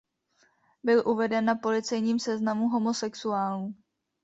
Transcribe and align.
Byl 0.83 1.03
uveden 1.07 1.45
na 1.45 1.55
policejním 1.55 2.19
seznamu 2.19 2.67
homosexuálů. 2.67 3.73